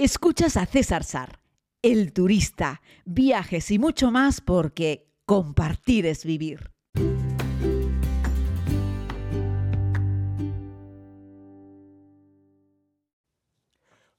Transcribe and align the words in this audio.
Escuchas 0.00 0.56
a 0.56 0.64
César 0.64 1.02
Sar, 1.02 1.40
el 1.82 2.12
turista, 2.12 2.82
viajes 3.04 3.72
y 3.72 3.80
mucho 3.80 4.12
más 4.12 4.40
porque 4.40 5.10
compartir 5.26 6.06
es 6.06 6.24
vivir. 6.24 6.70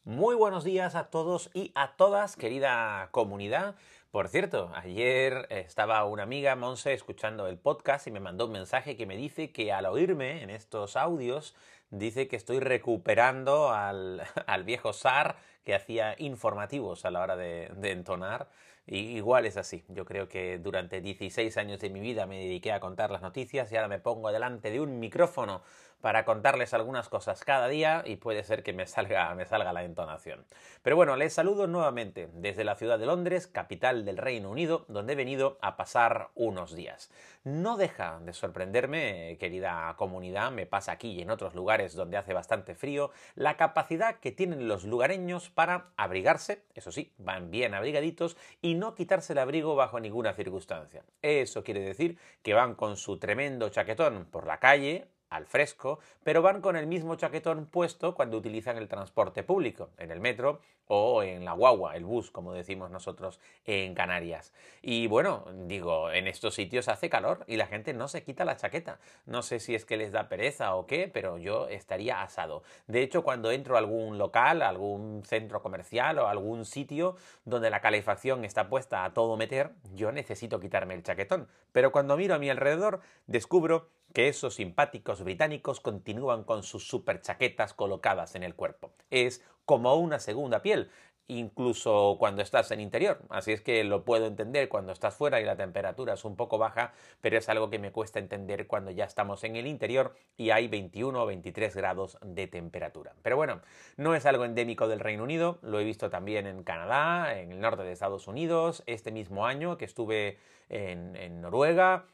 Muy 0.04 0.36
buenos 0.36 0.66
días 0.66 0.96
a 0.96 1.06
todos 1.06 1.50
y 1.54 1.72
a 1.76 1.96
todas, 1.96 2.36
querida 2.36 3.08
comunidad. 3.12 3.76
Por 4.12 4.28
cierto, 4.28 4.72
ayer 4.74 5.46
estaba 5.52 6.04
una 6.06 6.24
amiga, 6.24 6.56
Monse, 6.56 6.94
escuchando 6.94 7.46
el 7.46 7.60
podcast 7.60 8.08
y 8.08 8.12
me 8.12 8.20
mandó 8.20 8.48
un 8.48 8.54
mensaje 8.54 8.98
que 8.98 9.06
me 9.06 9.16
dice 9.16 9.52
que 9.52 9.72
al 9.72 9.86
oírme 9.86 10.42
en 10.42 10.50
estos 10.50 10.96
audios, 10.96 11.56
dice 11.92 12.28
que 12.28 12.36
estoy 12.36 12.60
recuperando 12.60 13.70
al, 13.72 14.24
viejo 14.66 14.94
SAR 14.94 15.36
que 15.64 15.76
hacía 15.76 16.16
informativos 16.18 17.06
a 17.06 17.12
la 17.12 17.22
hora 17.22 17.36
de, 17.36 17.72
de 17.76 17.92
entonar. 17.92 18.50
Y 18.88 19.16
igual 19.16 19.46
es 19.46 19.58
así. 19.58 19.86
Yo 19.90 20.06
creo 20.06 20.28
que 20.28 20.58
durante 20.58 21.02
16 21.02 21.56
años 21.58 21.80
de 21.80 21.92
mi 21.92 22.00
vida 22.00 22.26
me 22.26 22.40
dediqué 22.40 22.72
a 22.72 22.80
contar 22.80 23.12
las 23.12 23.22
noticias 23.22 23.72
y 23.72 23.76
ahora 23.76 23.90
me 23.90 24.00
pongo 24.00 24.32
delante 24.32 24.72
de 24.72 24.80
un 24.80 25.00
micrófono 25.00 25.62
para 26.02 26.26
contarles 26.26 26.74
algunas 26.74 27.10
cosas 27.10 27.44
cada 27.44 27.68
día 27.68 28.04
y 28.06 28.16
puede 28.16 28.44
ser 28.44 28.64
que 28.64 28.74
me 28.74 28.86
salga, 28.86 29.34
me 29.36 29.46
salga 29.46 29.74
la 29.74 29.84
entonación. 29.84 30.46
Pero 30.82 30.96
bueno, 30.96 31.16
les 31.16 31.34
saludo 31.34 31.68
nuevamente 31.68 32.30
desde 32.34 32.64
la 32.64 32.76
ciudad 32.76 33.00
de 33.00 33.06
Londres, 33.06 33.48
capital 33.48 34.06
del 34.06 34.18
Reino 34.18 34.50
Unido, 34.50 34.86
donde 34.88 35.14
he 35.14 35.16
venido 35.16 35.58
a 35.62 35.76
pasar 35.76 36.30
unos 36.36 36.76
días. 36.76 37.12
No 37.44 37.78
deja 37.78 38.20
de 38.22 38.34
sorprenderme, 38.34 39.38
querida 39.40 39.94
comunidad, 39.98 40.52
me 40.52 40.66
pasa 40.66 40.92
aquí 40.92 41.12
y 41.12 41.22
en 41.22 41.32
otros 41.32 41.56
lugares 41.56 41.96
donde 41.96 42.18
hace 42.18 42.34
bastante 42.34 42.76
frío, 42.76 43.12
la 43.36 43.58
capacidad 43.58 44.20
que 44.20 44.32
tienen 44.32 44.68
los 44.68 44.84
lugareños 44.84 45.50
para 45.50 45.88
abrigarse, 45.98 46.64
eso 46.76 46.92
sí, 46.92 47.14
van 47.18 47.52
bien 47.52 47.74
abrigaditos, 47.74 48.38
y 48.62 48.76
no 48.76 48.96
quitarse 48.96 49.34
el 49.34 49.40
abrigo 49.40 49.76
bajo 49.76 50.00
ninguna 50.00 50.34
circunstancia. 50.34 51.04
Eso 51.22 51.64
quiere 51.64 51.82
decir 51.82 52.18
que 52.42 52.54
van 52.54 52.76
con 52.76 52.98
su 52.98 53.18
tremendo 53.20 53.70
chaquetón 53.70 54.26
por 54.26 54.46
la 54.46 54.60
calle, 54.60 55.08
al 55.30 55.46
fresco, 55.46 56.00
pero 56.24 56.42
van 56.42 56.62
con 56.62 56.76
el 56.76 56.88
mismo 56.88 57.16
chaquetón 57.16 57.66
puesto 57.66 58.16
cuando 58.16 58.38
utilizan 58.38 58.78
el 58.78 58.88
transporte 58.88 59.44
público, 59.44 59.90
en 59.98 60.12
el 60.12 60.20
metro 60.20 60.60
o 60.92 61.22
en 61.22 61.46
la 61.46 61.54
guagua, 61.54 61.96
el 61.96 62.04
bus, 62.04 62.32
como 62.32 62.52
decimos 62.52 62.90
nosotros 62.90 63.40
en 63.66 63.94
Canarias. 63.94 64.52
Y 64.82 65.06
bueno, 65.06 65.46
digo, 65.68 66.12
en 66.12 66.28
estos 66.28 66.56
sitios 66.56 66.88
hace 66.88 67.12
calor 67.12 67.44
y 67.46 67.58
la 67.58 67.68
gente 67.68 67.94
no 67.94 68.08
se 68.08 68.24
quita 68.24 68.44
la 68.44 68.58
chaqueta. 68.58 69.00
No 69.28 69.44
sé 69.44 69.60
si 69.60 69.76
es 69.76 69.86
que 69.86 69.98
les 69.98 70.12
da 70.12 70.30
pereza 70.30 70.74
o 70.76 70.88
qué, 70.88 71.08
pero 71.08 71.38
yo 71.38 71.68
estaría 71.68 72.24
asado. 72.24 72.64
De 72.88 73.04
hecho, 73.04 73.24
cuando 73.24 73.52
entro 73.52 73.76
a 73.76 73.80
algún 73.80 74.18
local, 74.18 74.64
algún 74.64 75.22
centro 75.26 75.62
comercial 75.62 76.18
o 76.18 76.28
algún 76.28 76.66
sitio 76.66 77.16
donde 77.46 77.70
la 77.70 77.82
calefacción 77.82 78.44
está 78.44 78.68
puesta 78.68 79.06
a 79.06 79.14
todo 79.14 79.38
meter, 79.38 79.72
yo 79.94 80.12
necesito 80.12 80.60
quitarme 80.60 80.96
el 80.96 81.04
chaquetón. 81.04 81.48
Pero 81.72 81.92
cuando 81.92 82.18
miro 82.18 82.34
a 82.34 82.40
mi 82.40 82.50
alrededor, 82.50 83.02
descubro 83.28 83.90
que 84.14 84.28
esos 84.28 84.56
simpáticos 84.56 85.24
británicos 85.24 85.80
continúan 85.80 86.44
con 86.44 86.64
sus 86.64 86.88
super 86.88 87.22
chaquetas 87.22 87.74
colocadas 87.74 88.36
en 88.36 88.44
el 88.44 88.56
cuerpo. 88.56 88.92
Es 89.10 89.44
como 89.66 89.96
una 89.96 90.20
segunda 90.20 90.62
piel, 90.62 90.90
incluso 91.30 92.16
cuando 92.18 92.42
estás 92.42 92.72
en 92.72 92.82
interior. 92.82 93.22
Así 93.30 93.54
es 93.54 93.62
que 93.62 93.84
lo 93.84 94.04
puedo 94.04 94.26
entender 94.26 94.68
cuando 94.68 94.92
estás 94.92 95.16
fuera 95.16 95.40
y 95.40 95.46
la 95.46 95.56
temperatura 95.56 96.16
es 96.16 96.26
un 96.26 96.36
poco 96.36 96.58
baja, 96.58 96.92
pero 97.22 97.38
es 97.38 97.48
algo 97.50 97.70
que 97.70 97.78
me 97.78 97.92
cuesta 97.92 98.20
entender 98.20 98.66
cuando 98.68 98.92
ya 98.92 99.06
estamos 99.06 99.44
en 99.44 99.56
el 99.56 99.68
interior 99.68 100.16
y 100.38 100.50
hay 100.50 100.68
21 100.68 101.22
o 101.22 101.26
23 101.28 101.76
grados 101.76 102.18
de 102.24 102.48
temperatura. 102.48 103.14
Pero 103.22 103.38
bueno, 103.38 103.62
no 103.96 104.16
es 104.16 104.26
algo 104.26 104.44
endémico 104.44 104.88
del 104.88 105.00
Reino 105.00 105.24
Unido, 105.24 105.60
lo 105.62 105.80
he 105.80 105.84
visto 105.84 106.10
también 106.10 106.48
en 106.48 106.64
Canadá, 106.64 107.40
en 107.40 107.52
el 107.52 107.60
norte 107.60 107.84
de 107.84 107.92
Estados 107.92 108.28
Unidos, 108.28 108.82
este 108.88 109.12
mismo 109.12 109.46
año 109.46 109.78
que 109.78 109.86
estuve 109.86 110.40
en, 110.68 111.16
en 111.16 111.42
Noruega, 111.42 112.06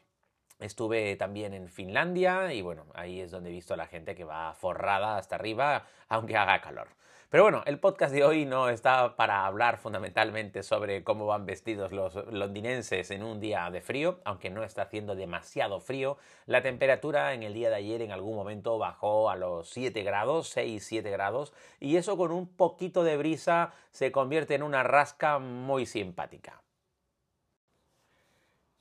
Estuve 0.58 1.16
también 1.16 1.52
en 1.52 1.68
Finlandia 1.68 2.52
y 2.52 2.62
bueno, 2.62 2.86
ahí 2.94 3.20
es 3.20 3.30
donde 3.30 3.50
he 3.50 3.52
visto 3.52 3.74
a 3.74 3.76
la 3.76 3.86
gente 3.86 4.14
que 4.14 4.24
va 4.24 4.54
forrada 4.54 5.18
hasta 5.18 5.36
arriba, 5.36 5.86
aunque 6.08 6.36
haga 6.36 6.60
calor. 6.60 6.88
Pero 7.28 7.42
bueno, 7.42 7.62
el 7.66 7.80
podcast 7.80 8.14
de 8.14 8.24
hoy 8.24 8.46
no 8.46 8.68
está 8.68 9.16
para 9.16 9.46
hablar 9.46 9.78
fundamentalmente 9.78 10.62
sobre 10.62 11.02
cómo 11.02 11.26
van 11.26 11.44
vestidos 11.44 11.90
los 11.90 12.14
londinenses 12.32 13.10
en 13.10 13.24
un 13.24 13.40
día 13.40 13.68
de 13.70 13.80
frío, 13.80 14.20
aunque 14.24 14.48
no 14.48 14.62
está 14.62 14.82
haciendo 14.82 15.16
demasiado 15.16 15.80
frío. 15.80 16.18
La 16.46 16.62
temperatura 16.62 17.34
en 17.34 17.42
el 17.42 17.52
día 17.52 17.68
de 17.68 17.74
ayer 17.76 18.00
en 18.00 18.12
algún 18.12 18.36
momento 18.36 18.78
bajó 18.78 19.28
a 19.28 19.34
los 19.34 19.68
7 19.70 20.04
grados, 20.04 20.56
6-7 20.56 21.10
grados, 21.10 21.52
y 21.80 21.96
eso 21.96 22.16
con 22.16 22.30
un 22.30 22.46
poquito 22.46 23.02
de 23.02 23.16
brisa 23.16 23.72
se 23.90 24.12
convierte 24.12 24.54
en 24.54 24.62
una 24.62 24.84
rasca 24.84 25.40
muy 25.40 25.84
simpática. 25.84 26.62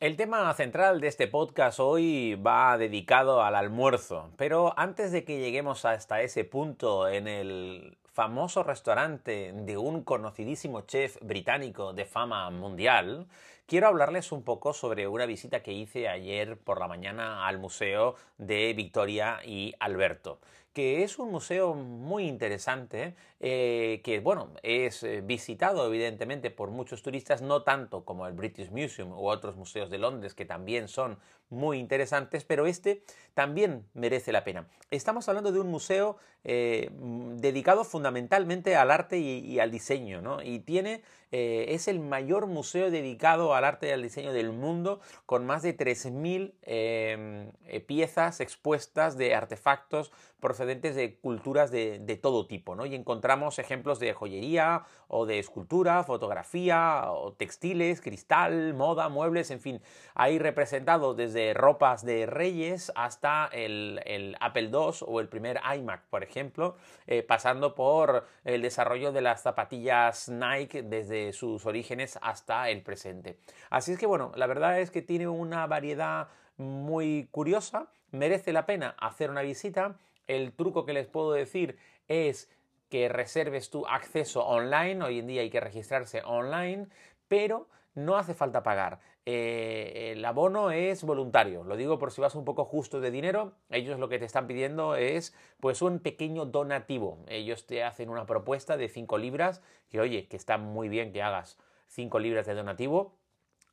El 0.02 0.18
tema 0.18 0.54
central 0.56 1.00
de 1.00 1.08
este 1.08 1.26
podcast 1.26 1.80
hoy 1.80 2.36
va 2.36 2.78
dedicado 2.78 3.42
al 3.42 3.56
almuerzo, 3.56 4.30
pero 4.36 4.78
antes 4.78 5.14
de 5.14 5.24
que 5.24 5.40
lleguemos 5.40 5.86
hasta 5.86 6.22
ese 6.22 6.44
punto 6.44 7.08
en 7.08 7.30
el 7.30 7.98
famoso 8.04 8.62
restaurante 8.62 9.54
de 9.54 9.78
un 9.78 10.04
conocidísimo 10.04 10.82
chef 10.82 11.18
británico 11.22 11.94
de 11.94 12.04
fama 12.04 12.50
mundial, 12.50 13.28
quiero 13.68 13.88
hablarles 13.88 14.34
un 14.34 14.44
poco 14.44 14.74
sobre 14.74 15.08
una 15.08 15.26
visita 15.26 15.64
que 15.64 15.72
hice 15.72 16.10
ayer 16.10 16.58
por 16.58 16.82
la 16.82 16.90
mañana 16.90 17.48
al 17.48 17.58
Museo 17.58 18.16
de 18.38 18.74
Victoria 18.74 19.40
y 19.46 19.76
Alberto 19.80 20.40
que 20.76 21.04
es 21.04 21.18
un 21.20 21.32
museo 21.32 21.74
muy 21.74 22.28
interesante, 22.28 23.16
eh, 23.40 24.02
que 24.04 24.20
bueno, 24.20 24.50
es 24.62 25.04
eh, 25.04 25.22
visitado 25.22 25.88
evidentemente 25.88 26.52
por 26.52 26.70
muchos 26.70 27.02
turistas, 27.02 27.42
no 27.42 27.64
tanto 27.64 28.04
como 28.04 28.28
el 28.28 28.34
British 28.34 28.72
Museum 28.72 29.14
u 29.14 29.30
otros 29.30 29.56
museos 29.56 29.90
de 29.90 30.00
Londres 30.00 30.34
que 30.34 30.44
también 30.44 30.90
son 30.90 31.18
muy 31.50 31.78
interesantes, 31.78 32.44
pero 32.44 32.68
este 32.68 33.04
también 33.34 33.86
merece 33.94 34.34
la 34.34 34.44
pena. 34.44 34.68
Estamos 34.92 35.30
hablando 35.30 35.54
de 35.54 35.62
un 35.62 35.72
museo 35.72 36.18
eh, 36.44 36.90
dedicado 37.38 37.86
fundamentalmente 37.86 38.76
al 38.76 38.92
arte 38.92 39.18
y, 39.18 39.60
al 39.60 39.72
diseño, 39.72 40.22
¿no? 40.22 40.42
Y 40.42 40.60
tiene, 40.60 41.04
es 41.32 41.88
el 41.88 42.00
mayor 42.00 42.48
museo 42.48 42.90
dedicado 42.90 43.56
al 43.56 43.66
arte 43.66 43.90
y 43.90 43.92
al 43.92 44.02
diseño 44.02 44.32
del 44.32 44.54
mundo, 44.54 45.02
con 45.26 45.46
más 45.46 45.64
de 45.64 45.76
3.000 45.76 47.84
piezas 47.86 48.40
expuestas 48.40 49.18
de 49.18 49.36
artefactos 49.36 50.14
procedentes 50.40 50.65
de 50.66 51.18
culturas 51.22 51.72
de, 51.72 52.20
todo 52.22 52.48
tipo, 52.48 52.76
¿no? 52.76 52.86
Y 52.86 52.96
encontramos 52.96 53.60
ejemplos 53.60 54.00
de 54.00 54.14
joyería 54.14 54.84
o 55.08 55.26
de 55.26 55.40
escultura, 55.40 56.04
fotografía, 56.04 57.04
o 57.08 57.34
textiles, 57.34 58.02
cristal, 58.02 58.74
moda, 58.74 59.10
muebles, 59.10 59.52
en 59.52 59.60
fin, 59.60 59.82
hay 60.14 60.40
representado 60.40 61.14
desde 61.14 61.54
ropas 61.54 62.06
de 62.06 62.26
reyes 62.26 62.92
hasta 62.96 63.50
el, 63.52 64.36
Apple 64.40 64.70
II 64.72 64.98
o 65.02 65.20
el 65.20 65.28
primer 65.28 65.60
iMac, 65.78 66.04
por 66.10 66.24
ejemplo, 66.24 66.76
eh, 67.08 67.24
pasando 67.24 67.76
por 67.76 68.26
el 68.44 68.62
desarrollo 68.62 69.12
de 69.12 69.22
las 69.22 69.42
zapatillas 69.42 70.30
Nike 70.30 70.84
desde 70.84 71.34
sus 71.34 71.66
orígenes 71.66 72.18
hasta 72.22 72.70
el 72.70 72.82
presente. 72.82 73.38
Así 73.70 73.94
es 73.94 74.00
que 74.00 74.06
bueno, 74.06 74.32
la 74.36 74.48
verdad 74.48 74.80
es 74.80 74.92
que 74.92 75.02
tiene 75.02 75.28
una 75.28 75.68
variedad 75.68 76.28
muy 76.58 77.28
curiosa, 77.32 77.88
merece 78.12 78.54
la 78.54 78.66
pena 78.66 78.96
hacer 79.00 79.30
una 79.30 79.42
visita 79.42 79.96
el 80.28 80.54
truco 80.54 80.86
que 80.86 80.94
les 80.94 81.08
puedo 81.08 81.32
decir 81.32 81.78
es 82.08 82.50
que 82.90 83.10
reserves 83.10 83.70
tu 83.70 83.86
acceso 83.88 84.46
online. 84.46 85.04
Hoy 85.04 85.20
en 85.20 85.28
día 85.28 85.42
hay 85.42 85.50
que 85.50 85.60
registrarse 85.60 86.22
online, 86.24 86.88
pero 87.28 87.68
no 87.94 88.18
hace 88.18 88.34
falta 88.34 88.64
pagar. 88.64 89.00
Eh, 89.26 90.12
el 90.14 90.24
abono 90.24 90.70
es 90.70 91.04
voluntario. 91.04 91.64
Lo 91.64 91.78
digo 91.78 91.98
por 91.98 92.12
si 92.12 92.22
vas 92.22 92.36
un 92.36 92.46
poco 92.46 92.64
justo 92.64 93.00
de 93.00 93.10
dinero. 93.10 93.54
Ellos 93.70 94.00
lo 94.00 94.10
que 94.10 94.20
te 94.20 94.26
están 94.26 94.46
pidiendo 94.48 94.96
es 94.96 95.34
pues 95.60 95.82
un 95.82 96.00
pequeño 96.00 96.46
donativo. 96.46 97.18
Ellos 97.28 97.66
te 97.66 97.84
hacen 97.84 98.10
una 98.10 98.26
propuesta 98.26 98.78
de 98.78 98.88
5 98.88 99.18
libras, 99.18 99.64
que 99.90 100.00
oye, 100.00 100.28
que 100.28 100.38
está 100.38 100.58
muy 100.58 100.90
bien 100.90 101.12
que 101.12 101.24
hagas 101.24 101.58
5 101.88 102.20
libras 102.20 102.46
de 102.46 102.54
donativo 102.54 103.16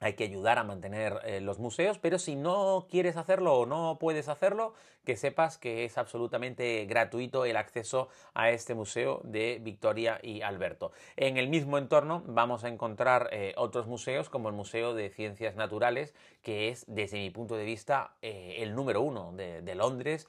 hay 0.03 0.15
que 0.15 0.25
ayudar 0.25 0.59
a 0.59 0.65
mantener 0.65 1.21
eh, 1.25 1.41
los 1.41 1.61
museos, 1.61 1.99
pero 1.99 2.19
si 2.19 2.35
no 2.35 2.89
quieres 2.91 3.17
hacerlo 3.17 3.55
o 3.57 3.67
no 3.67 3.99
puedes 4.01 4.29
hacerlo, 4.29 4.75
que 5.05 5.17
sepas 5.17 5.59
que 5.59 5.85
es 5.85 5.97
absolutamente 5.97 6.85
gratuito 6.87 7.45
el 7.45 7.57
acceso 7.57 8.09
a 8.35 8.51
este 8.51 8.75
museo 8.75 9.21
de 9.25 9.61
Victoria 9.63 10.19
y 10.23 10.43
Alberto. 10.43 10.91
En 11.17 11.37
el 11.37 11.49
mismo 11.49 11.79
entorno 11.79 12.23
vamos 12.27 12.65
a 12.65 12.69
encontrar 12.69 13.29
eh, 13.33 13.55
otros 13.57 13.87
museos 13.87 14.29
como 14.29 14.49
el 14.49 14.55
Museo 14.55 14.95
de 14.95 15.11
Ciencias 15.11 15.55
Naturales, 15.55 16.15
que 16.43 16.69
es 16.69 16.85
desde 16.89 17.19
mi 17.19 17.31
punto 17.31 17.57
de 17.57 17.65
vista 17.65 18.15
eh, 18.23 18.57
el 18.59 18.75
número 18.75 19.03
uno 19.03 19.33
de, 19.33 19.75
Londres. 19.75 20.29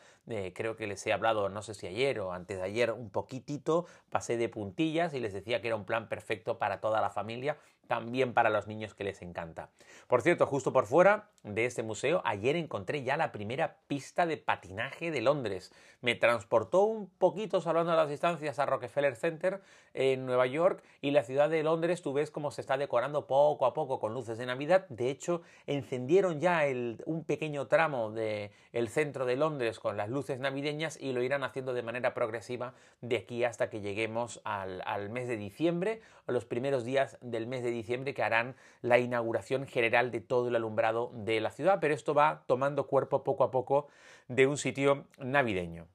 creo 0.53 0.77
que 0.77 0.87
les 0.87 1.05
he 1.05 1.11
hablado, 1.11 1.49
no 1.49 1.61
sé 1.61 1.73
si 1.73 1.85
ayer 1.85 2.19
o 2.19 2.31
antes 2.31 2.57
de 2.57 2.63
ayer, 2.63 2.91
un 2.91 3.09
poquitito, 3.09 3.85
pasé 4.09 4.37
de 4.37 4.49
puntillas 4.49 5.13
y 5.13 5.19
les 5.19 5.33
decía 5.33 5.61
que 5.61 5.67
era 5.67 5.75
un 5.75 5.85
plan 5.85 6.07
perfecto 6.07 6.57
para 6.57 6.79
toda 6.79 7.01
la 7.01 7.09
familia, 7.09 7.57
también 7.87 8.33
para 8.33 8.49
los 8.49 8.67
niños 8.67 8.93
que 8.93 9.03
les 9.03 9.21
encanta. 9.21 9.69
Por 10.07 10.21
cierto, 10.21 10.45
justo 10.45 10.73
por 10.73 10.85
fuera 10.85 11.29
de 11.43 11.65
este 11.65 11.83
museo, 11.83 12.21
ayer 12.25 12.55
encontré 12.55 13.03
ya 13.03 13.17
la 13.17 13.31
primera 13.31 13.77
pista 13.87 14.25
de 14.25 14.37
patinaje 14.37 15.11
de 15.11 15.21
Londres. 15.21 15.73
Me 16.01 16.15
transportó 16.15 16.83
un 16.83 17.09
poquito, 17.09 17.61
salvando 17.61 17.95
las 17.95 18.09
distancias, 18.09 18.59
a 18.59 18.65
Rockefeller 18.65 19.15
Center 19.15 19.61
en 19.93 20.25
Nueva 20.25 20.47
York 20.47 20.83
y 21.01 21.11
la 21.11 21.23
ciudad 21.23 21.49
de 21.49 21.63
Londres, 21.63 22.01
tú 22.01 22.13
ves 22.13 22.31
cómo 22.31 22.51
se 22.51 22.61
está 22.61 22.77
decorando 22.77 23.27
poco 23.27 23.65
a 23.65 23.73
poco 23.73 23.99
con 23.99 24.13
luces 24.13 24.37
de 24.37 24.45
Navidad. 24.45 24.87
De 24.89 25.09
hecho, 25.09 25.41
encendieron 25.67 26.39
ya 26.39 26.63
un 27.05 27.23
pequeño 27.23 27.67
tramo 27.67 28.11
del 28.11 28.51
el 28.71 28.89
centro 28.89 29.25
de 29.25 29.35
Londres 29.35 29.79
con 29.79 29.97
las 29.97 30.09
luces 30.09 30.39
navideñas 30.39 30.97
y 30.99 31.13
lo 31.13 31.21
irán 31.21 31.43
haciendo 31.43 31.73
de 31.73 31.83
manera 31.83 32.13
progresiva 32.13 32.73
de 33.01 33.17
aquí 33.17 33.43
hasta 33.43 33.69
que 33.69 33.81
lleguemos 33.81 34.41
al, 34.43 34.81
al 34.85 35.09
mes 35.09 35.27
de 35.27 35.37
diciembre, 35.37 36.01
o 36.25 36.31
los 36.31 36.45
primeros 36.45 36.85
días 36.85 37.17
del 37.21 37.47
mes 37.47 37.63
de 37.63 37.71
diciembre 37.73 38.13
que 38.13 38.23
harán 38.23 38.55
la 38.81 38.99
inauguración 38.99 39.67
general 39.67 40.11
de 40.11 40.21
todo 40.21 40.47
el 40.47 40.55
alumbrado 40.55 41.11
de 41.13 41.39
la 41.41 41.51
ciudad, 41.51 41.79
pero 41.81 41.93
esto 41.93 42.13
va 42.13 42.43
tomando 42.47 42.87
cuerpo 42.87 43.23
poco 43.23 43.43
a 43.43 43.51
poco 43.51 43.87
de 44.27 44.47
un 44.47 44.57
sitio 44.57 45.07
navideño. 45.17 45.87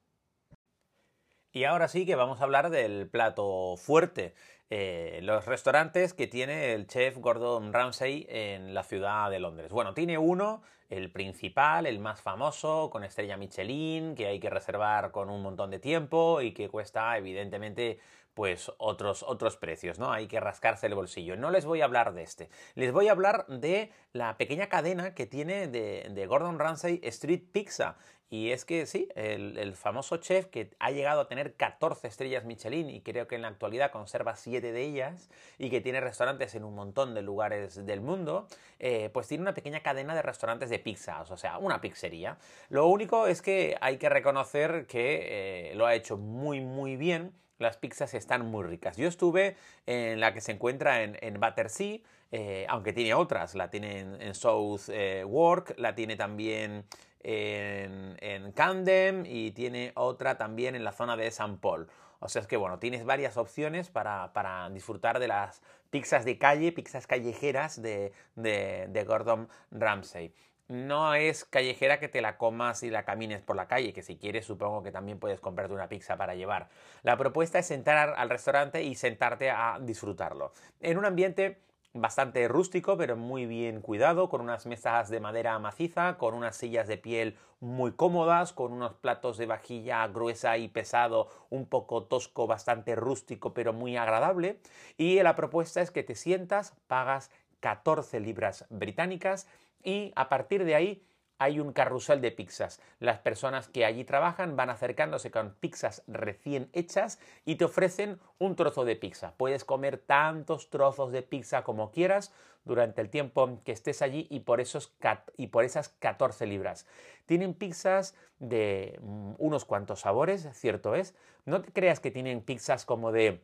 Y 1.53 1.65
ahora 1.65 1.89
sí 1.89 2.05
que 2.05 2.15
vamos 2.15 2.41
a 2.41 2.45
hablar 2.45 2.71
del 2.71 3.09
plato 3.09 3.77
fuerte. 3.77 4.35
Eh, 4.71 5.21
los 5.23 5.47
restaurantes 5.47 6.13
que 6.13 6.27
tiene 6.27 6.75
el 6.75 6.87
chef 6.87 7.17
Gordon 7.17 7.73
Ramsay 7.73 8.27
en 8.29 8.75
la 8.75 8.83
ciudad 8.83 9.31
de 9.31 9.41
Londres. 9.41 9.73
Bueno, 9.73 9.95
tiene 9.95 10.19
uno, 10.19 10.63
el 10.91 11.11
principal, 11.11 11.87
el 11.87 12.01
más 12.01 12.21
famoso, 12.21 12.91
con 12.91 13.03
estrella 13.03 13.39
Michelin, 13.39 14.15
que 14.15 14.27
hay 14.27 14.41
que 14.41 14.51
reservar 14.51 15.11
con 15.11 15.31
un 15.31 15.43
montón 15.43 15.71
de 15.71 15.79
tiempo 15.79 16.43
y 16.43 16.53
que 16.53 16.69
cuesta 16.69 17.17
evidentemente 17.17 17.99
pues 18.39 18.71
otros, 18.79 19.25
otros 19.25 19.57
precios, 19.57 19.99
¿no? 19.99 20.13
Hay 20.13 20.29
que 20.29 20.39
rascarse 20.39 20.87
el 20.87 20.95
bolsillo. 20.95 21.37
No 21.37 21.51
les 21.51 21.65
voy 21.65 21.81
a 21.81 21.87
hablar 21.87 22.15
de 22.15 22.23
este. 22.23 22.49
Les 22.77 22.93
voy 22.93 23.09
a 23.09 23.11
hablar 23.11 23.45
de 23.49 23.91
la 24.13 24.37
pequeña 24.37 24.69
cadena 24.69 25.13
que 25.13 25.27
tiene 25.27 25.67
de, 25.67 26.07
de 26.09 26.27
Gordon 26.29 26.61
Ramsay 26.61 27.01
Street 27.03 27.43
Pizza. 27.51 27.97
Y 28.31 28.53
es 28.53 28.65
que 28.65 28.87
sí, 28.87 29.09
el, 29.17 29.75
famoso 29.75 30.19
chef 30.19 30.47
que 30.47 30.71
ha 30.79 30.93
llegado 30.93 31.23
a 31.23 31.27
tener 31.27 31.57
14 31.57 32.07
estrellas 32.07 32.45
Michelin 32.45 32.89
y 32.91 33.01
creo 33.01 33.27
que 33.27 33.35
en 33.35 33.43
la 33.43 33.49
actualidad 33.49 33.91
conserva 33.91 34.37
7 34.37 34.71
de 34.71 34.83
ellas 34.83 35.29
y 35.59 35.69
que 35.69 35.81
tiene 35.81 36.01
restaurantes 36.01 36.55
en 36.55 36.63
un 36.63 36.77
montón 36.77 37.17
de 37.17 37.23
lugares 37.23 37.87
del 37.87 38.03
mundo, 38.03 38.47
eh, 38.79 39.11
pues 39.13 39.27
tiene 39.27 39.43
una 39.43 39.55
pequeña 39.55 39.81
cadena 39.81 40.15
de 40.15 40.23
restaurantes 40.23 40.71
de 40.71 40.79
pizzas, 40.79 41.29
o 41.33 41.37
sea, 41.37 41.59
una 41.59 41.81
pizzería. 41.81 42.39
Lo 42.69 42.87
único 42.87 43.27
es 43.27 43.43
que 43.43 43.77
hay 43.81 43.97
que 43.97 44.09
reconocer 44.09 44.87
que 44.87 45.71
eh, 45.71 45.75
lo 45.75 45.87
ha 45.87 45.97
hecho 45.97 46.17
muy 46.17 46.61
muy 46.61 46.95
bien 46.95 47.33
las 47.59 47.77
pizzas 47.77 48.15
están 48.15 48.47
muy 48.47 48.65
ricas. 48.65 48.97
Yo 48.97 49.09
estuve 49.09 49.57
en 49.87 50.21
la 50.21 50.33
que 50.33 50.41
se 50.41 50.53
encuentra 50.53 51.03
en, 51.03 51.41
Battersea, 51.41 51.99
eh, 52.33 52.67
aunque 52.69 52.93
tiene 52.93 53.15
otras. 53.15 53.55
La 53.55 53.71
tiene 53.71 54.01
en, 54.01 54.35
South 54.35 54.89
eh, 54.89 55.25
Work, 55.25 55.75
la 55.79 55.95
tiene 55.95 56.17
también 56.17 56.85
en, 57.21 58.17
en, 58.21 58.53
Camden 58.53 59.25
y 59.27 59.51
tiene 59.53 59.93
otra 59.95 60.39
también 60.39 60.75
en 60.75 60.85
la 60.85 60.93
zona 60.93 61.17
de 61.17 61.27
St. 61.27 61.59
Paul. 61.61 61.89
O 62.21 62.29
sea, 62.29 62.43
es 62.43 62.49
que 62.49 62.57
bueno, 62.57 62.79
tienes 62.79 63.05
varias 63.05 63.37
opciones 63.37 63.91
para, 63.91 64.33
para 64.33 64.71
disfrutar 64.71 65.19
de 65.21 65.29
las 65.29 65.63
pizzas 65.91 66.25
de 66.25 66.39
calle, 66.39 66.73
pizzas 66.73 67.07
callejeras 67.07 67.81
de, 67.81 68.13
de 68.35 69.05
Gordon 69.07 69.49
Ramsay 69.71 70.33
no 70.69 71.15
es 71.15 71.45
callejera 71.45 71.99
que 71.99 72.09
te 72.09 72.21
la 72.21 72.37
comas 72.37 72.83
y 72.83 72.91
la 72.91 73.05
camines 73.05 73.41
por 73.41 73.57
la 73.57 73.67
calle, 73.67 73.93
que 73.93 74.03
si 74.03 74.17
quieres 74.17 74.47
supongo 74.47 74.83
que 74.83 74.93
también 74.93 75.19
puedes 75.19 75.41
comprarte 75.41 75.75
una 75.75 75.89
pizza 75.89 76.17
para 76.17 76.35
llevar. 76.35 76.69
La 77.03 77.17
propuesta 77.17 77.59
es 77.59 77.71
entrar 77.71 78.15
al 78.17 78.31
restaurante 78.31 78.83
y 78.83 78.95
sentarte 78.95 79.51
a 79.51 79.79
disfrutarlo. 79.81 80.53
En 80.81 80.99
un 80.99 81.07
ambiente 81.07 81.59
bastante 81.95 82.47
rústico, 82.49 82.97
pero 82.97 83.17
muy 83.17 83.47
bien 83.47 83.81
cuidado, 83.81 84.29
con 84.29 84.41
unas 84.41 84.67
mesas 84.67 85.09
de 85.09 85.21
madera 85.21 85.59
maciza, 85.59 86.17
con 86.19 86.35
unas 86.35 86.57
sillas 86.57 86.87
de 86.87 86.99
piel 86.99 87.37
muy 87.61 87.93
cómodas, 87.93 88.53
con 88.53 88.73
unos 88.73 88.95
platos 88.95 89.39
de 89.39 89.47
vajilla 89.47 90.07
gruesa 90.09 90.59
y 90.59 90.69
pesado, 90.69 91.29
un 91.51 91.67
poco 91.67 92.05
tosco, 92.05 92.47
bastante 92.47 92.95
rústico, 92.95 93.55
pero 93.55 93.73
muy 93.73 93.97
agradable. 93.97 94.61
Y 94.97 95.21
la 95.23 95.35
propuesta 95.35 95.81
es 95.81 95.91
que 95.91 96.03
te 96.03 96.15
sientas, 96.15 96.75
pagas 96.87 97.31
14 97.61 98.21
libras 98.21 98.67
británicas 98.69 99.49
y 99.83 100.13
a 100.17 100.29
partir 100.29 100.65
de 100.65 100.75
ahí 100.75 101.05
hay 101.39 101.61
un 101.61 101.73
carrusel 101.73 102.21
de 102.21 102.33
pizzas. 102.33 102.81
Las 102.99 103.21
personas 103.21 103.69
que 103.69 103.85
allí 103.85 104.05
trabajan 104.05 104.57
van 104.57 104.71
acercándose 104.71 105.31
con 105.31 105.55
pizzas 105.55 106.03
recién 106.09 106.69
hechas 106.73 107.21
y 107.45 107.57
te 107.57 107.65
ofrecen 107.65 108.19
un 108.39 108.57
trozo 108.57 108.85
de 108.85 108.97
pizza. 108.97 109.35
Puedes 109.37 109.65
comer 109.65 109.99
tantos 109.99 110.69
trozos 110.69 111.13
de 111.13 111.23
pizza 111.23 111.63
como 111.63 111.93
quieras 111.93 112.33
durante 112.65 113.01
el 113.01 113.09
tiempo 113.09 113.61
que 113.65 113.73
estés 113.73 114.03
allí 114.03 114.27
y 114.31 114.41
por, 114.41 114.61
esos 114.61 114.93
y 115.37 115.47
por 115.47 115.65
esas 115.65 115.89
14 115.89 116.47
libras. 116.47 116.87
Tienen 117.27 117.55
pizzas 117.55 118.17
de 118.41 118.99
mm, 119.01 119.35
unos 119.39 119.65
cuantos 119.65 120.01
sabores, 120.01 120.49
cierto 120.53 120.95
es. 120.95 121.15
No 121.47 121.63
te 121.63 121.73
creas 121.73 122.01
que 122.01 122.11
tienen 122.11 122.43
pizzas 122.43 122.85
como 122.85 123.13
de 123.13 123.41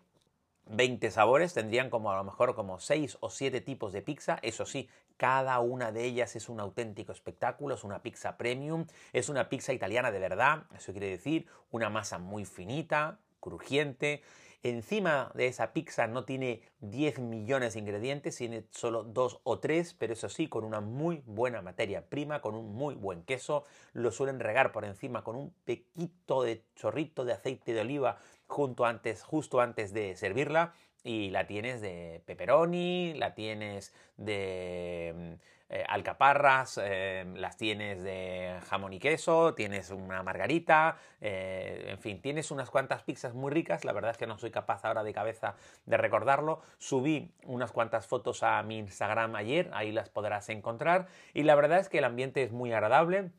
20 0.66 1.10
sabores, 1.10 1.54
tendrían 1.54 1.90
como 1.90 2.10
a 2.10 2.16
lo 2.16 2.24
mejor 2.24 2.54
como 2.54 2.78
6 2.78 3.18
o 3.20 3.30
7 3.30 3.60
tipos 3.60 3.92
de 3.92 4.02
pizza, 4.02 4.38
eso 4.42 4.66
sí, 4.66 4.88
cada 5.16 5.58
una 5.60 5.92
de 5.92 6.04
ellas 6.04 6.36
es 6.36 6.48
un 6.48 6.60
auténtico 6.60 7.12
espectáculo, 7.12 7.74
es 7.74 7.84
una 7.84 8.02
pizza 8.02 8.36
premium, 8.36 8.86
es 9.12 9.28
una 9.28 9.48
pizza 9.48 9.72
italiana 9.72 10.10
de 10.10 10.18
verdad, 10.18 10.64
eso 10.76 10.92
quiere 10.92 11.08
decir 11.08 11.46
una 11.70 11.90
masa 11.90 12.18
muy 12.18 12.44
finita, 12.44 13.18
crujiente, 13.40 14.22
Encima 14.64 15.30
de 15.34 15.46
esa 15.46 15.74
pizza 15.74 16.06
no 16.06 16.24
tiene 16.24 16.62
10 16.80 17.18
millones 17.18 17.74
de 17.74 17.80
ingredientes, 17.80 18.34
tiene 18.36 18.64
solo 18.70 19.04
2 19.04 19.40
o 19.44 19.58
3, 19.58 19.92
pero 19.92 20.14
eso 20.14 20.30
sí, 20.30 20.48
con 20.48 20.64
una 20.64 20.80
muy 20.80 21.22
buena 21.26 21.60
materia 21.60 22.08
prima, 22.08 22.40
con 22.40 22.54
un 22.54 22.74
muy 22.74 22.94
buen 22.94 23.24
queso. 23.24 23.64
Lo 23.92 24.10
suelen 24.10 24.40
regar 24.40 24.72
por 24.72 24.86
encima 24.86 25.22
con 25.22 25.36
un 25.36 25.52
pequito 25.66 26.42
de 26.42 26.64
chorrito 26.76 27.26
de 27.26 27.34
aceite 27.34 27.74
de 27.74 27.82
oliva 27.82 28.16
junto 28.46 28.84
antes, 28.84 29.22
justo 29.22 29.60
antes 29.60 29.92
de 29.92 30.16
servirla. 30.16 30.74
Y 31.02 31.30
la 31.30 31.46
tienes 31.46 31.82
de 31.82 32.22
pepperoni, 32.24 33.12
la 33.14 33.34
tienes 33.34 33.92
de 34.16 35.38
eh, 35.70 35.82
alcaparras, 35.88 36.78
eh, 36.80 37.24
las 37.36 37.56
tienes 37.56 38.02
de 38.02 38.60
jamón 38.68 38.92
y 38.92 39.00
queso, 39.00 39.54
tienes 39.54 39.90
una 39.90 40.22
margarita, 40.22 40.98
eh, 41.20 41.86
en 41.88 41.98
fin, 41.98 42.20
tienes 42.20 42.50
unas 42.50 42.70
cuantas 42.70 43.02
pizzas 43.02 43.34
muy 43.34 43.50
ricas, 43.50 43.84
la 43.84 43.92
verdad 43.92 44.12
es 44.12 44.16
que 44.18 44.26
no 44.26 44.38
soy 44.38 44.50
capaz 44.50 44.84
ahora 44.84 45.02
de 45.02 45.12
cabeza 45.12 45.56
de 45.86 45.96
recordarlo. 45.96 46.60
Subí 46.78 47.34
unas 47.44 47.72
cuantas 47.72 48.06
fotos 48.06 48.42
a 48.42 48.62
mi 48.62 48.78
Instagram 48.78 49.34
ayer, 49.36 49.70
ahí 49.72 49.90
las 49.90 50.10
podrás 50.10 50.48
encontrar 50.50 51.08
y 51.32 51.42
la 51.42 51.54
verdad 51.54 51.80
es 51.80 51.88
que 51.88 51.98
el 51.98 52.04
ambiente 52.04 52.42
es 52.42 52.52
muy 52.52 52.72
agradable. 52.72 53.30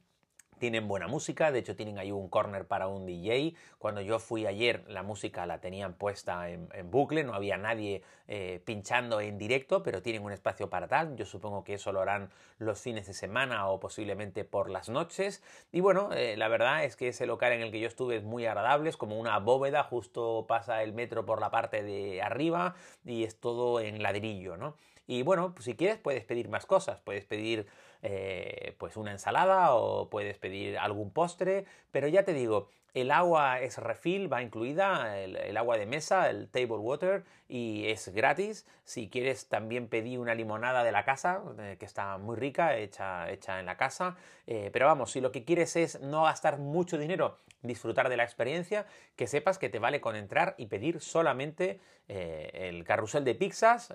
Tienen 0.66 0.88
buena 0.88 1.08
música, 1.08 1.52
de 1.52 1.60
hecho 1.60 1.76
tienen 1.76 2.00
ahí 2.00 2.12
un 2.12 2.28
corner 2.28 2.66
para 2.66 2.88
un 2.88 3.06
DJ. 3.06 3.54
Cuando 3.78 4.02
yo 4.02 4.18
fui 4.18 4.48
ayer 4.48 4.84
la 4.88 5.04
música 5.04 5.46
la 5.46 5.62
tenían 5.62 5.94
puesta 5.94 6.50
en, 6.50 6.68
bucle, 6.90 7.24
no 7.24 7.36
había 7.36 7.56
nadie 7.56 8.02
eh, 8.28 8.64
pinchando 8.66 9.22
en 9.22 9.38
directo, 9.38 9.84
pero 9.84 10.02
tienen 10.02 10.24
un 10.24 10.32
espacio 10.32 10.68
para 10.68 10.88
tal. 10.88 11.16
Yo 11.18 11.26
supongo 11.28 11.64
que 11.64 11.76
eso 11.76 11.92
lo 11.92 12.02
harán 12.02 12.32
los 12.58 12.82
fines 12.82 13.06
de 13.06 13.14
semana 13.14 13.68
o 13.68 13.80
posiblemente 13.80 14.44
por 14.44 14.72
las 14.72 14.90
noches. 14.90 15.44
Y 15.72 15.82
bueno, 15.82 16.10
eh, 16.14 16.36
la 16.36 16.48
verdad 16.48 16.84
es 16.84 16.96
que 16.96 17.10
ese 17.10 17.28
local 17.28 17.52
en 17.52 17.62
el 17.62 17.72
que 17.72 17.80
yo 17.80 17.88
estuve 17.88 18.16
es 18.16 18.24
muy 18.24 18.48
agradable, 18.48 18.90
es 18.90 18.98
como 18.98 19.20
una 19.20 19.38
bóveda, 19.38 19.84
justo 19.84 20.46
pasa 20.48 20.82
el 20.82 20.94
metro 20.94 21.28
por 21.28 21.42
la 21.42 21.52
parte 21.52 21.84
de 21.84 22.24
arriba 22.24 22.74
y 23.06 23.24
es 23.24 23.40
todo 23.40 23.82
en 23.82 24.02
ladrillo, 24.02 24.58
¿no? 24.58 24.76
Y 25.08 25.22
bueno, 25.22 25.54
pues 25.54 25.66
si 25.66 25.76
quieres 25.76 26.00
puedes 26.00 26.24
pedir 26.26 26.50
más 26.50 26.66
cosas, 26.66 27.00
puedes 27.02 27.26
pedir 27.26 27.68
eh, 28.02 28.76
pues 28.78 28.98
una 28.98 29.12
ensalada 29.12 29.74
o 29.76 30.10
puedes 30.10 30.38
pedir 30.38 30.78
algún 30.78 31.12
postre, 31.12 31.66
pero 31.92 32.08
ya 32.08 32.24
te 32.24 32.34
digo, 32.34 32.70
el 32.96 33.12
agua 33.12 33.60
es 33.60 33.78
refill, 33.78 34.32
va 34.32 34.42
incluida, 34.42 35.20
el, 35.22 35.58
agua 35.58 35.78
de 35.78 35.86
mesa, 35.86 36.30
el 36.30 36.48
table 36.48 36.78
water, 36.78 37.26
y 37.50 37.88
es 37.90 38.08
gratis. 38.08 38.66
Si 38.86 39.10
quieres 39.10 39.50
también 39.50 39.90
pedir 39.90 40.18
una 40.18 40.34
limonada 40.34 40.82
de 40.82 40.94
la 40.94 41.04
casa, 41.04 41.42
eh, 41.60 41.76
que 41.78 41.86
está 41.86 42.18
muy 42.18 42.38
rica, 42.38 42.78
hecha, 42.78 43.30
hecha 43.30 43.60
en 43.60 43.66
la 43.66 43.76
casa. 43.76 44.16
Eh, 44.48 44.70
pero 44.72 44.86
vamos, 44.86 45.12
si 45.12 45.20
lo 45.20 45.34
que 45.34 45.44
quieres 45.44 45.76
es 45.76 46.00
no 46.00 46.24
gastar 46.24 46.58
mucho 46.58 46.98
dinero, 46.98 47.38
disfrutar 47.64 48.08
de 48.08 48.16
la 48.16 48.24
experiencia, 48.24 48.86
que 49.18 49.28
sepas 49.28 49.58
que 49.58 49.68
te 49.68 49.80
vale 49.80 50.00
con 50.00 50.16
entrar 50.16 50.56
y 50.58 50.68
pedir 50.68 51.02
solamente 51.02 51.82
eh, 52.08 52.52
el 52.54 52.84
carrusel 52.86 53.26
de 53.26 53.36
pizzas, 53.36 53.94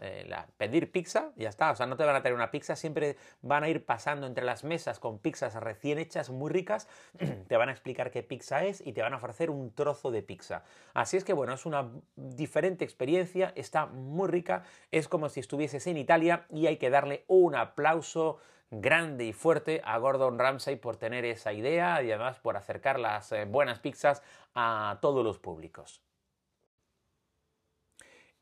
pedir 0.58 0.92
pizza, 0.92 1.30
ya 1.36 1.48
está. 1.48 1.70
O 1.70 1.76
sea, 1.76 1.86
no 1.86 1.96
te 1.96 2.04
van 2.04 2.16
a 2.16 2.20
traer 2.20 2.34
una 2.34 2.50
pizza, 2.50 2.76
siempre 2.76 3.16
van 3.40 3.64
a 3.64 3.70
ir 3.70 3.86
pasando 3.86 4.26
entre 4.26 4.44
las 4.44 4.62
mesas 4.62 4.98
con 4.98 5.20
pizzas 5.20 5.54
recién 5.54 5.98
hechas, 5.98 6.28
muy 6.28 6.50
ricas. 6.50 6.86
te 7.48 7.56
van 7.56 7.70
a 7.70 7.72
explicar 7.72 8.10
qué 8.10 8.22
pizza 8.22 8.64
es 8.64 8.82
te 8.92 9.02
van 9.02 9.12
a 9.12 9.16
ofrecer 9.16 9.50
un 9.50 9.72
trozo 9.74 10.10
de 10.10 10.22
pizza. 10.22 10.64
Así 10.94 11.16
es 11.16 11.24
que 11.24 11.32
bueno, 11.32 11.52
es 11.52 11.66
una 11.66 11.90
diferente 12.16 12.84
experiencia, 12.84 13.52
está 13.56 13.86
muy 13.86 14.28
rica, 14.28 14.64
es 14.90 15.08
como 15.08 15.28
si 15.28 15.40
estuvieses 15.40 15.86
en 15.86 15.96
Italia 15.96 16.46
y 16.50 16.66
hay 16.66 16.76
que 16.76 16.90
darle 16.90 17.24
un 17.26 17.54
aplauso 17.54 18.38
grande 18.70 19.24
y 19.24 19.32
fuerte 19.32 19.82
a 19.84 19.98
Gordon 19.98 20.38
Ramsay 20.38 20.76
por 20.76 20.96
tener 20.96 21.24
esa 21.24 21.52
idea 21.52 22.02
y 22.02 22.10
además 22.10 22.38
por 22.38 22.56
acercar 22.56 23.00
las 23.00 23.32
eh, 23.32 23.44
buenas 23.44 23.80
pizzas 23.80 24.22
a 24.54 24.98
todos 25.00 25.24
los 25.24 25.38
públicos. 25.38 26.02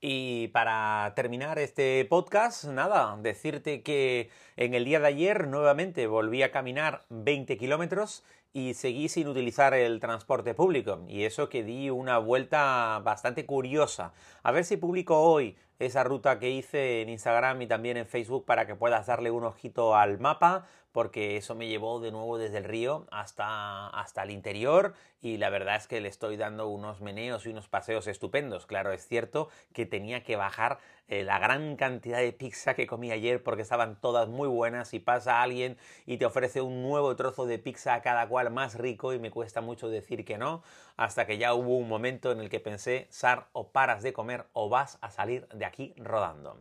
Y 0.00 0.48
para 0.48 1.12
terminar 1.16 1.58
este 1.58 2.04
podcast, 2.04 2.64
nada, 2.66 3.16
decirte 3.20 3.82
que 3.82 4.30
en 4.56 4.74
el 4.74 4.84
día 4.84 5.00
de 5.00 5.08
ayer 5.08 5.48
nuevamente 5.48 6.06
volví 6.06 6.44
a 6.44 6.52
caminar 6.52 7.04
20 7.08 7.56
kilómetros 7.56 8.24
y 8.52 8.74
seguí 8.74 9.08
sin 9.08 9.28
utilizar 9.28 9.74
el 9.74 10.00
transporte 10.00 10.54
público. 10.54 11.04
Y 11.08 11.24
eso 11.24 11.48
que 11.48 11.62
di 11.62 11.90
una 11.90 12.18
vuelta 12.18 13.00
bastante 13.04 13.46
curiosa. 13.46 14.12
A 14.42 14.52
ver 14.52 14.64
si 14.64 14.76
publico 14.76 15.20
hoy 15.20 15.56
esa 15.78 16.02
ruta 16.02 16.38
que 16.38 16.50
hice 16.50 17.02
en 17.02 17.08
Instagram 17.08 17.62
y 17.62 17.66
también 17.66 17.96
en 17.96 18.06
Facebook 18.06 18.44
para 18.44 18.66
que 18.66 18.74
puedas 18.74 19.06
darle 19.06 19.30
un 19.30 19.44
ojito 19.44 19.94
al 19.94 20.18
mapa, 20.18 20.66
porque 20.92 21.36
eso 21.36 21.54
me 21.54 21.68
llevó 21.68 22.00
de 22.00 22.10
nuevo 22.10 22.38
desde 22.38 22.58
el 22.58 22.64
río 22.64 23.06
hasta, 23.12 23.88
hasta 23.88 24.24
el 24.24 24.30
interior 24.30 24.94
y 25.20 25.36
la 25.36 25.50
verdad 25.50 25.76
es 25.76 25.86
que 25.86 26.00
le 26.00 26.08
estoy 26.08 26.36
dando 26.36 26.68
unos 26.68 27.00
meneos 27.00 27.46
y 27.46 27.50
unos 27.50 27.68
paseos 27.68 28.08
estupendos. 28.08 28.66
Claro, 28.66 28.92
es 28.92 29.06
cierto 29.06 29.48
que 29.72 29.86
tenía 29.86 30.24
que 30.24 30.36
bajar 30.36 30.78
eh, 31.08 31.24
la 31.24 31.38
gran 31.38 31.76
cantidad 31.76 32.18
de 32.18 32.32
pizza 32.32 32.74
que 32.74 32.86
comí 32.86 33.10
ayer 33.10 33.42
porque 33.42 33.62
estaban 33.62 33.98
todas 34.00 34.28
muy 34.28 34.46
buenas 34.46 34.92
y 34.92 35.00
pasa 35.00 35.42
alguien 35.42 35.78
y 36.06 36.18
te 36.18 36.26
ofrece 36.26 36.60
un 36.60 36.82
nuevo 36.82 37.16
trozo 37.16 37.46
de 37.46 37.58
pizza 37.58 37.94
a 37.94 38.02
cada 38.02 38.28
cual 38.28 38.50
más 38.50 38.74
rico 38.74 39.14
y 39.14 39.18
me 39.18 39.30
cuesta 39.30 39.60
mucho 39.62 39.88
decir 39.88 40.24
que 40.24 40.36
no, 40.36 40.62
hasta 40.96 41.26
que 41.26 41.38
ya 41.38 41.54
hubo 41.54 41.78
un 41.78 41.88
momento 41.88 42.30
en 42.30 42.40
el 42.40 42.50
que 42.50 42.60
pensé, 42.60 43.06
Sar, 43.10 43.46
o 43.52 43.68
paras 43.68 44.02
de 44.02 44.12
comer 44.12 44.46
o 44.52 44.68
vas 44.68 44.98
a 45.00 45.10
salir 45.10 45.48
de 45.48 45.64
aquí 45.64 45.94
rodando. 45.96 46.58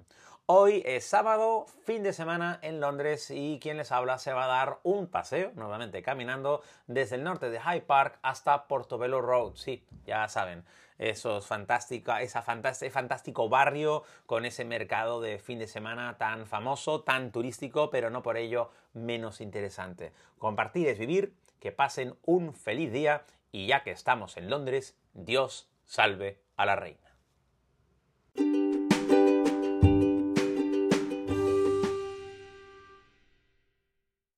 Hoy 0.50 0.82
es 0.86 1.04
sábado, 1.04 1.66
fin 1.84 2.04
de 2.04 2.14
semana 2.14 2.58
en 2.62 2.80
Londres 2.80 3.30
y 3.32 3.60
quien 3.60 3.76
les 3.76 3.92
habla 3.92 4.18
se 4.18 4.32
va 4.32 4.46
a 4.46 4.48
dar 4.48 4.80
un 4.84 5.08
paseo, 5.08 5.52
nuevamente 5.56 6.02
caminando 6.02 6.62
desde 6.88 7.18
el 7.18 7.26
norte 7.26 7.50
de 7.50 7.60
Hyde 7.60 7.82
Park 7.82 8.18
hasta 8.22 8.66
Portobello 8.70 9.20
Road. 9.20 9.56
Sí, 9.56 9.86
ya 10.06 10.26
saben, 10.30 10.64
esos 10.98 11.46
fantástica, 11.46 12.22
esa 12.22 12.42
fantástico 12.42 13.50
barrio 13.50 14.04
con 14.26 14.46
ese 14.46 14.66
mercado 14.66 15.22
de 15.22 15.40
fin 15.40 15.60
de 15.60 15.68
semana 15.68 16.18
tan 16.18 16.48
famoso, 16.48 17.02
tan 17.02 17.32
turístico, 17.32 17.90
pero 17.90 18.10
no 18.10 18.24
por 18.24 18.38
ello 18.38 18.72
menos 18.94 19.42
interesante. 19.42 20.14
Compartir 20.38 20.88
es 20.88 21.00
vivir, 21.00 21.34
que 21.60 21.72
pasen 21.72 22.16
un 22.26 22.54
feliz 22.54 22.92
día 22.92 23.24
y 23.52 23.68
ya 23.68 23.84
que 23.84 23.92
estamos 23.92 24.38
en 24.38 24.50
Londres, 24.50 24.96
Dios 25.14 25.70
salve 25.86 26.40
a 26.56 26.66
la 26.66 26.76
reina. 26.76 27.08